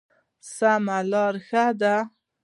[0.55, 1.95] سمه لاره ښه ده.